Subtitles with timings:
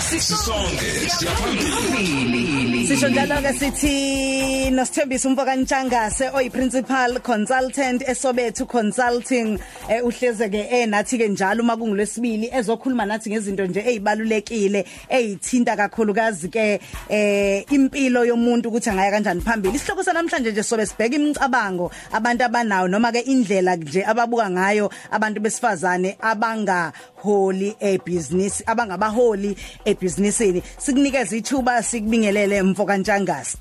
[0.00, 9.58] sisonke siyaphambili Sisho njalo ke sithi nosithembisa umfoka Ntshangase oyiprincipal consultant eSobethu Consulting
[9.88, 16.48] eh, uhleze ke enathi ke njalo uma kungolwesibili ezokhuluma nathi ngezinto nje ezibalulekile ezithinta kakhulukazi
[16.48, 19.76] ke eh impilo yomuntu ukuthi angaya kanjani phambili.
[19.76, 25.40] Isihloko sanamhlanje nje sobe sibheka imicabango abantu abanawo noma ke indlela nje ababuka ngayo abantu
[25.40, 29.56] besifazane abangaholi ebusiness abangabaholi
[29.90, 33.58] ebusinessini sikunikeza ithuba sikubingelele mfoka Ntshangase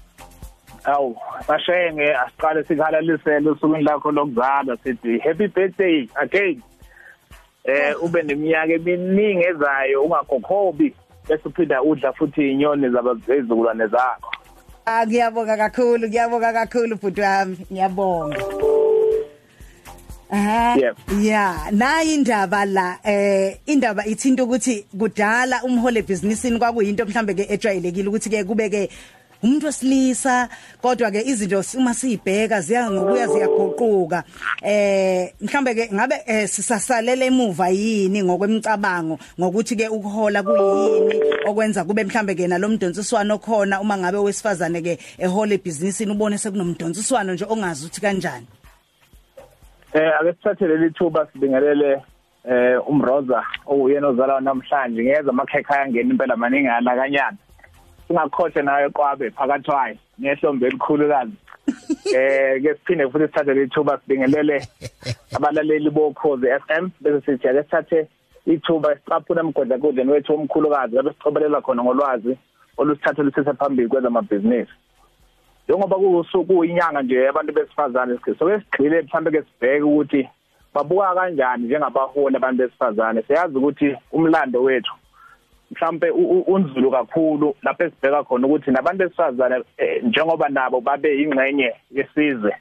[0.84, 6.62] Awu, bashenge asiqale sikhalalisele usukwini lakho lokuzalwa sithi happy birthday again.
[7.64, 10.96] Eh ube neminyaka eminingi ezayo ungagoghobi
[11.28, 14.32] bese uphinda udla futhi inyoni zabazizukulwane zakho.
[14.86, 17.58] Ah ngiyabonga kakhulu ngiyabonga kakhulu bhuti wami.
[17.72, 18.38] Ngiyabonga.
[20.32, 20.78] Aha.
[20.78, 20.98] Yep.
[21.22, 28.08] yeah nayi indaba la eh indaba ithinta ukuthi kudala umhole businessini kwakuyinto mhlambe ke ejwayelekile
[28.10, 28.90] ukuthi ke kube ke
[29.44, 30.50] umuntu wesilisa
[30.82, 34.24] kodwa ke izinto uma siyibheka ziya ngokuya ziyagoquka
[34.62, 41.16] eh mhlambe ke ngabe eh, sisasalele emuva yini ngokwemicabango ngokuthi ke ukuhola kuyini
[41.48, 47.46] okwenza kube mhlambe ke nalomdonsiswano khona uma ngabe wesifazane ke ehole businessini ubone sekunomdonsiswano nje
[47.50, 48.48] ongazi ukuthi kanjani?
[49.94, 52.02] Eh ake sithathe leli thuba sibingelele
[52.46, 57.38] eh umroza oyena ozalwa namhlanje ngiyeza amakhekha ayangena impela maningi alakanyana.
[58.08, 61.34] Singakhohle nawe kwabe phakathi wayo nehlombe elikhulukazi.
[62.16, 64.68] Eh ke siphinde futhi sithathe leli thuba sibingelele
[65.36, 68.08] abalaleli bokhozi FM bese sithi ake sithathe
[68.46, 72.38] ithuba sicaphuna emgodla kodleni wethu omkhulukazi lapho sicobelela khona ngolwazi
[72.78, 74.72] olusithatha lusise phambili kwezamabhizinisi.
[75.70, 80.30] Njengoba kusuku inyanga nje abantu besifazane soke sigxile mhlambe ke sibheke ukuthi
[80.74, 83.22] babuka kanjani njengabaholi abantu besifazane.
[83.22, 84.94] Siyazi ukuthi umlando wethu
[85.72, 86.10] mhlambe
[86.48, 92.56] unzulu kakhulu lapho esibheka khona ukuthi nabantu besifazane eh, njengoba nabo babe ingxenye yesizwe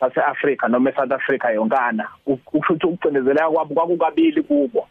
[0.00, 2.08] sase-Afrika noma eSouth Africa yonkana.
[2.26, 4.88] Ukuthi ukucindezeleka kwabo kwakukabili kubo.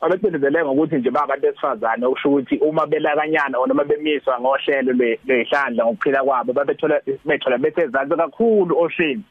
[0.00, 4.92] Abecindezele ngokuthi nje bangabantu besifazane okusho ukuthi uma belakanyana noma bemiswa ngohlelo
[5.26, 9.24] lehlandla ngokuphila kwabo babethola bethola bethezansi kakhulu oshini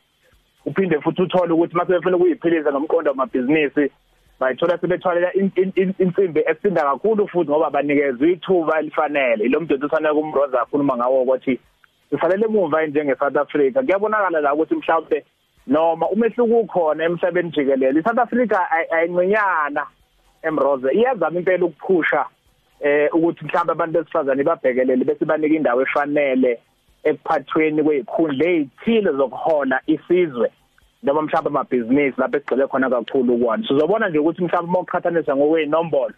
[0.65, 3.91] uphinde futhi uthole ukuthi mase befuna ukuyiphilisa ngomqondo wamabhizinisi
[4.39, 9.47] bayithola sebethwalela insimbi esinda kakhulu futhi ngoba banikezwe ithuba elifanele.
[9.47, 11.59] Lo mdodosana kumroza akhuluma ngawo ukuthi
[12.09, 13.79] sisalele emuva njenge South Africa.
[13.85, 15.25] Kuyabonakala la ukuthi mhlawumbe
[15.67, 17.99] noma umehluko ukhona emhlabeni jikelele.
[17.99, 18.57] iSouth Africa
[18.91, 19.85] ayingcinyana
[20.47, 22.25] emroze iyazama impela ukuphusha
[22.79, 26.59] eh ukuthi mhlawumbe abantu besifazane babhekelele bese banika indawo efanele
[27.03, 30.49] ekuphathweni kwezikhundla ezithile zokuhola isizwe
[31.03, 33.67] noma mhlawumbe amabhizinisi lapho egcile khona kakhulu kuwona.
[33.67, 36.13] Sizobona nje ukuthi mhlawumbe uma uqhathanisa ngokwenombolo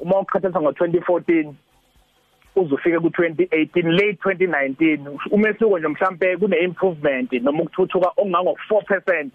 [0.00, 1.52] uma uqhathanisa ngo2014
[2.56, 4.98] uzofika ku2018 late 2019
[5.30, 9.28] umehluko nje mhlawumbe kune improvement noma ukuthuthuka okungango 4%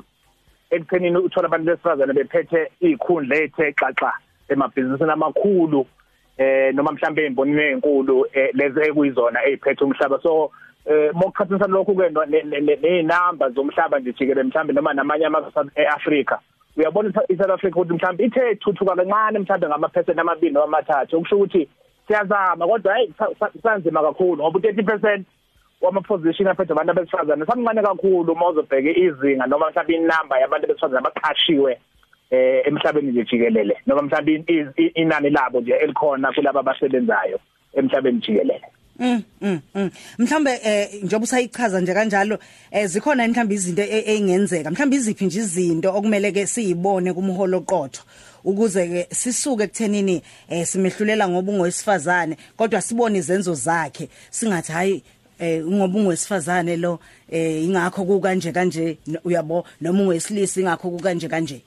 [0.69, 4.11] ekuthenini uthola abantu besifazane bephethe izikhundla ezithe xaxa.
[4.49, 5.85] Emabhizinisini amakhulu
[6.37, 10.19] eh noma mhlambe embonini ezinkulu lezi ekuyizona eziphethe umhlaba.
[10.23, 10.51] So
[10.85, 16.39] eh mokuqhathanisa lokhu ke nezinamba zomhlaba nje jikele mhlambe noma namanye amazwe eAfrika
[16.77, 21.17] uyabona iSouth Africa ukuthi mhlambe ithe thuthuka kancane mhlambe ngamaphesenti amabili noma amathathu.
[21.17, 21.67] Okusho ukuthi
[22.07, 23.13] siyazama kodwa hayi
[23.63, 25.21] sanzima kakhulu ngoba u30%
[25.81, 30.99] wama position aphethe abantu besifazane samncane kakhulu uma uzobheka izinga noma mhlawumbe inamba yabantu besifazane
[30.99, 31.79] abaqashiwe.
[32.31, 33.77] Eh emhlabeni nje jikelele.
[33.88, 34.43] Noma mhlawumbe
[34.95, 37.39] inani labo nje elikhona kulabo abasebenzayo
[37.73, 38.67] emhlabeni jikelele.
[38.99, 39.89] Mm mm mm.
[40.17, 42.39] Mhlambe eh njengoba usayichaza nje kanjalo
[42.71, 48.01] eh zikhona mhlambe izinto engenzeka mhlambe iziphi nje izinto okumele ke siyibone kumholo qotho
[48.44, 55.03] ukuze ke sisuke ekuthenini eh simehlulela ngoba ungowesifazane kodwa sibone izenzo zakhe singathi hayi
[55.39, 56.99] eh ngoba ungowesifazane lo
[57.31, 61.61] eh ingakho kukanje kanje uyabo noma ungowesilisa ingakho kukanje kanje.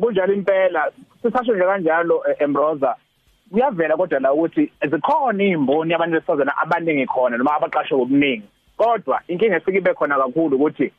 [0.00, 0.90] Kunjalo impela
[1.22, 2.96] sisasho nje kanjalo Embroza
[3.50, 9.56] kuyavela kodwa la ukuthi zikhona izimboni abantu besifazana abaningi khona noma abaqashwe ngobuningi kodwa inkinga
[9.56, 10.92] efike ibe khona kakhulu ukuthi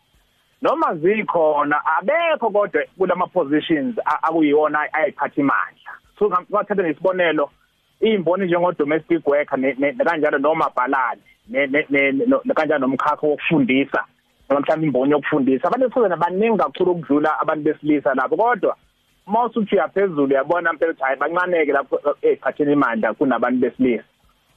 [0.61, 5.91] noma zikhona abekho kodwa kulama positions akuyiyona ayiphatha imandla.
[6.19, 7.49] So ngathatha nesibonelo
[8.01, 9.59] izimboni njengo domestic worker
[10.05, 14.03] kanjalo noma balani ne kanjalo nomkhakha wokufundisa
[14.49, 15.67] noma mhlawumbe imboni yokufundisa.
[15.67, 18.75] Abantu besifazane baningi kakhulu ukudlula abantu besilisa lapho kodwa
[19.27, 24.03] mawusuthi uyaphezulu uyabona impela ukuthi hayi bancaneke lapho eziphatheni imandla kunabantu besilisa.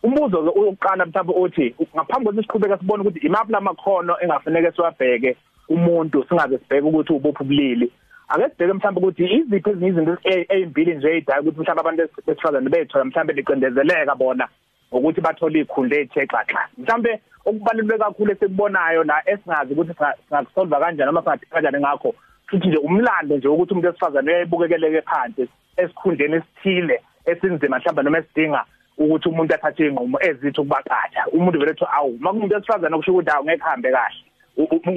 [0.02, 5.36] Umbuzo ke uqala mhlawumbe uthi ngaphambi kokuthi siqhubeka sibone ukuthi imaphi lamakhono engafanele siwabheke
[5.68, 7.92] umuntu singaze sibheke ukuthi ubuphi ubulili.
[8.28, 13.04] Ake sibheke mhlawumbe ukuthi iziphi ezinye izinto ezimbili nje ezidala ukuthi mhlawumbe abantu besifazane bethola
[13.04, 14.48] mhlawumbe liqindezeleka bona
[14.92, 16.68] ukuthi bathole ikhundla ezithe xaxa.
[16.78, 19.94] Mhlawumbe okubaluleke kakhulu esikubonayo la esingazi ukuthi
[20.28, 22.14] singakusolva kanjani noma singathika kanjani ngakho
[22.46, 28.64] futhi nje umlando nje ukuthi umuntu wesifazane uyayibukekeleke phansi esikhundleni esithile esinzima mhlawumbe noma esidinga
[28.98, 33.44] ukuthi umuntu athathe inqumo ezithi ukubaqatha umuntu vele ethi awu makumuntu wesifazane okusho ukuthi awu
[33.44, 34.24] ngeke hambe kahle.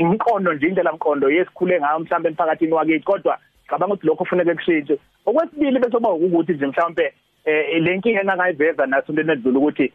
[0.03, 3.37] Umqondo nje indlela mqondo yesikhule ngayo mhlawumbe emphakathini wakithi kodwa
[3.67, 7.13] cabanga ukuthi lokho kufuneka kushintshwe okwesibili bese kuba ukuthi nje mhlawumbe
[7.45, 9.93] eh lenkinga engangayiveza nasontweni edlule ukuthi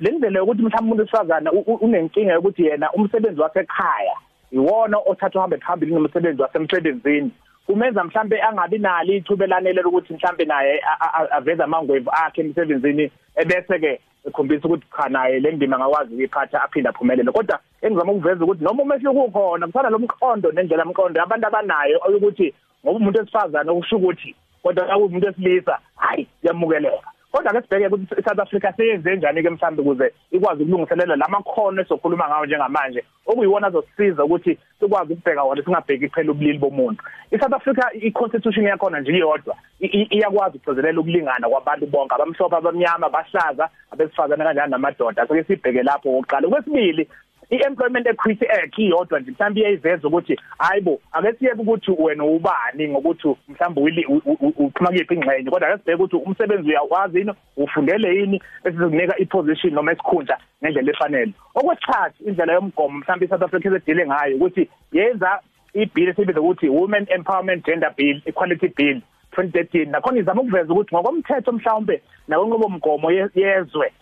[0.00, 4.16] le ndlela yokuthi mhlawumbe umuntu wesifazana unenkinga yokuthi yena umsebenzi wasekhaya
[4.52, 7.30] iwona othatha uhambe phambili nomsebenzi wasemsebenzini.
[7.66, 10.82] Kumenza mhlambe angabi nalo ithuba elanele ukuthi mhlambe naye
[11.30, 16.90] aveza amangwevu akhe emsebenzini ebese ke ekhombisa ukuthi cha naye le ndima ngakwazi ukuyiphatha aphinda
[16.90, 17.32] aphumelele.
[17.32, 22.54] Kodwa engizama ukuveza ukuthi noma umehluko ukhona kusana lo mqondo nendlela mqondo abantu abanayo ukuthi
[22.84, 27.08] ngoba umuntu esifazana ukusho ukuthi kodwa umuntu wesilisa hayi yamukeleka.
[27.32, 32.28] Kodwa ke sibheke ukuthi South Africa seyenze njani ke mhlambe ukuze ikwazi ukulungiselela lamakhono esokhuluma
[32.28, 37.02] ngawo njengamanje okuyiwona azosisiza ukuthi sikwazi ukubheka wona singabheki phela ubulili bomuntu.
[37.30, 44.44] iSouth Africa iconstitution yakhona nje iyodwa iyakwazi ukugcizelela ukulingana kwabantu bonke abamhlophe abamnyama abahlaza abesifazane
[44.44, 45.26] kanjani namadoda.
[45.26, 47.08] So ke sibheke lapho oqala kwesibili
[47.50, 53.36] i-employment equity act iyodwa nje mhlawumbe iyayiveza ukuthi hayibo ake siyeke ukuthi wena ubani ngokuthi
[53.48, 54.06] mhlawumbe
[54.58, 59.74] uphuma kuyiphi ingxenye kodwa ake sibheke ukuthi umsebenzi uyawazi yini ufundele yini bese sikunika iposition
[59.74, 61.32] noma isikhundla ngendlela efanele.
[61.54, 65.40] Okwesithathu indlela yomgomo mhlawumbe iSouth Africa esedile ngayo ukuthi yenza
[65.74, 69.00] ibill esibiza ukuthi women empowerment gender bill equality bill
[69.36, 73.92] 2013 nakhona izama ukuveza ukuthi ngokomthetho mhlawumbe nakonqobo mgomo yezwe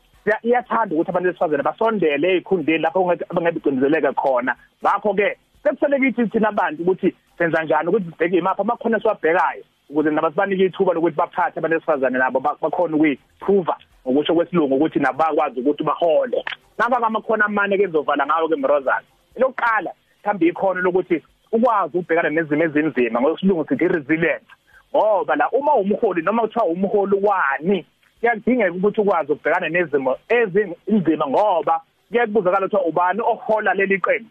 [0.42, 4.56] iyathanda ukuthi abantu besifazane basondele ezikhundleni lapho bangabicindezeleka khona.
[4.82, 10.64] Ngakho ke sekuselekile thina abantu ukuthi senza njani ukuthi sibheke imapha amakhono esiwabhekayo ukuze nabasibanike
[10.64, 13.72] ithuba lokuthi baphathe abantu besifazane nabo bakhona ukuyiprove
[14.06, 16.44] ngokusho kwesilungu ukuthi nabo bakwazi ukuthi bahole.
[16.78, 19.06] Naba amakhono amane ke ngizovala ngawo ke Mrozana.
[19.36, 19.90] Lokuqala
[20.22, 24.50] mhlambe ikhono lokuthi ukwazi ukubhekana nezimo ezinzima ngokusilungu sithi resilience
[24.94, 27.86] ngoba la uma umholi noma kuthiwa umholi wani
[28.20, 34.30] kuyadingeka ukuthi ukwazi ukubhekana nezimo ezinzima ngoba kuyakubuzakala ukuthi ubani ohola leli qembu.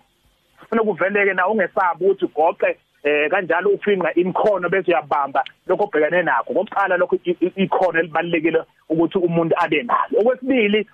[0.63, 6.53] Ufuna kuveleke na ungesabi ukuthi ugoqe eh kanjalo ufinqa imkhono bese uyabamba lokho obhekane nakho.
[6.53, 7.19] Kokuqala lokho
[7.55, 10.19] ikhono elibalekile ukuthi umuntu abe nalo.
[10.19, 10.87] Okwesibili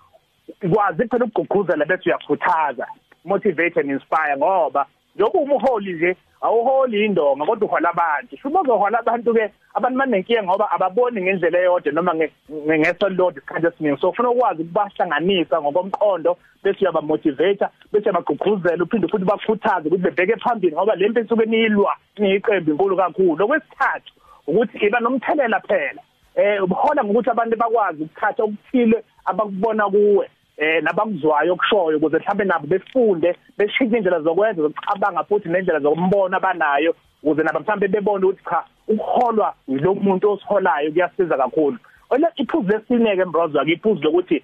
[0.61, 2.87] ikwazi phela ukugqugquzela bese uyakhuthaza
[3.25, 4.85] motivate and inspire ngoba
[5.15, 8.37] njengoba umholi nje awuholi indonga kodwa uhola abantu.
[8.37, 14.01] Shuba uzohola abantu ke abantu banenkinga ngoba ababoni ngendlela eyodwa noma ngeso lodwa isikhathi esiningi.
[14.01, 20.35] So ufuna ukwazi ukubahlanganisa ngokomqondo bese uyaba motivate bese uyabagqugquzela uphinde futhi bakhuthaze ukuthi bebheke
[20.39, 23.45] phambili ngoba le mpilo isuke niyilwa niyiqembu inkulu kakhulu.
[23.45, 24.11] Okwesithathu
[24.47, 26.01] ukuthi iba nomthelela phela.
[26.35, 30.29] Eh ubuhola ngokuthi abantu bakwazi ukuthatha okuthile abakubona kuwe.
[30.57, 36.95] Eh nabakuzwayo okushoyo ukuze mhlambe nabo befunde beshintshe indlela zokwenza zokucabanga futhi nendlela zokumbona abanayo
[37.23, 41.77] ukuze nabo mhlambe bebone ukuthi cha ukuholwa yilo muntu osiholayo kuyasiza kakhulu.
[42.09, 44.43] Ole iphuzu lesineke mbrozo akiphuzu lokuthi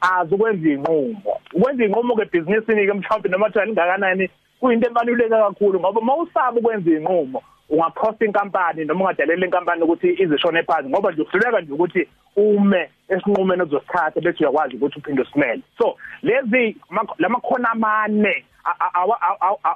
[0.00, 1.22] azi ukwenza inqumo
[1.52, 4.30] ukwenza inqumo ke businessini ke mhlawumbe noma thani ingakanani
[4.60, 10.88] kuyinto ebaluleke kakhulu ngoba mawusaba ukwenza inqumo ungaphosta inkampani noma ungadalela inkampani ukuthi izishone phansi
[10.88, 15.62] ngoba nje uhluleka nje ukuthi ume esinqumeni ozosithatha bese uyakwazi ukuthi uphinde usimele.
[15.78, 16.76] So lezi
[17.18, 18.44] lamakhono amane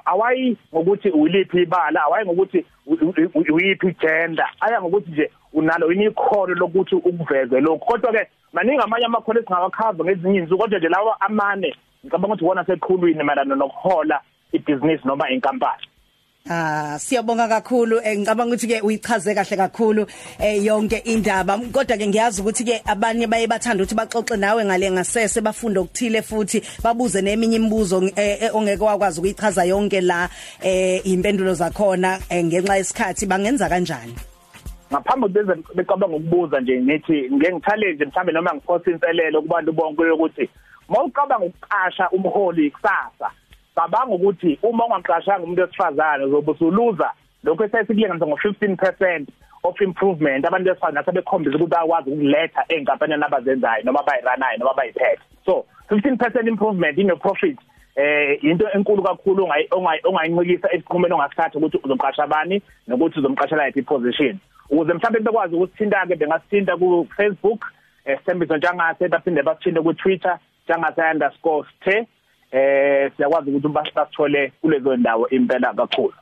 [0.05, 2.65] awayi ngokuthi uliphi ibala awayi ngokuthi
[3.53, 9.39] uyiphi gender aya ngokuthi nje unalo inikhono lokuthi ukuveze lokho kodwa ke maningi amanye amakhono
[9.39, 14.21] esingakakhava ngezinye insuku kodwa nje lawa amane ngicabanga ukuthi wona seqhulwini malana nokuhola
[14.51, 15.83] ibhizinisi noma inkampani.
[16.49, 17.99] Ah siyabonga kakhulu.
[18.03, 20.07] Eh, ngicabanga ukuthi ke uyichaze kahle kakhulu
[20.39, 21.57] eh yonke indaba.
[21.57, 26.21] Kodwa ke ngiyazi ukuthi ke abanye baye bathanda ukuthi baxoxe nawe ngale ngasese bafunde ukuthile
[26.21, 30.29] futhi babuze neminye imibuzo eh, eh, ongeke wakwazi ukuyichaza yonke la
[30.63, 33.25] eh impendulo zakhona ngenxa yesikhathi.
[33.25, 34.15] Bangenza kanjani?
[34.91, 40.49] Ngaphambi beze becabanga ukubuza nje ngithi ngeke ngithallenge mhlambe noma ngiphosa inselelo kubantu bonke ukuthi
[40.89, 43.31] mawucabanga ukuqasha umholi kusasa
[43.77, 47.09] cabanga ukuthi uma ungaqashanga umuntu wesifazane uzobe usuluza
[47.43, 49.27] lokho esesikulinganisa ngo15%
[49.63, 50.45] of improvement.
[50.45, 55.21] Abantu besifazane asebekhombisa ukuthi bayakwazi ukuletha enkampanini abazenzayo noma bayiranayo noma bayiphethe.
[55.45, 57.57] So 15% improvement in your profit
[57.95, 64.37] eh into enkulu kakhulu ongayincikisa esiqhumeni ongasithatha ukuthi uzoqasha abani nokuthi uzomqashela yiphi position
[64.69, 67.65] ukuze mhlawumbe bekwazi ukuthinta ke bengasithinta ku Facebook
[68.05, 72.07] eh Sithembiso Ntshangase baphinde basithinte ku Twitter Ntshangase_sthe
[72.51, 76.13] eh siyakwazi ukuthi basithole kulezo ndawo impela kakhulu.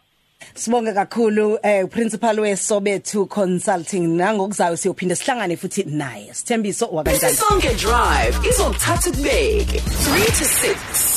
[0.54, 4.18] Sibonge kakhulu eh principal weSobethu Consulting.
[4.18, 6.34] Nangokuzayo siyophinde sihlangane futhi naye.
[6.34, 8.50] Sithembiso wakanjani Sonke Drive.
[8.50, 9.80] Izokuthatha kubeke.
[9.80, 11.15] 3 to 6